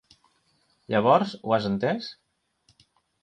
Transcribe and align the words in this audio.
Llavors, 0.93 1.35
ho 1.49 1.53
has 1.57 1.67
entès? 1.71 2.09